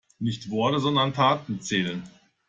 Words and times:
Nicht 0.17 0.49
Worte, 0.49 0.79
sondern 0.79 1.13
Taten 1.13 1.61
zählen. 1.61 2.01